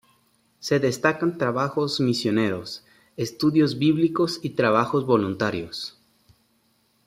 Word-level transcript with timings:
Se 0.57 0.79
destacan 0.79 1.37
trabajos 1.37 1.99
misioneros, 1.99 2.83
estudios 3.17 3.77
bíblicos 3.77 4.39
y 4.41 4.49
trabajos 4.49 5.05
voluntarios. 5.05 6.01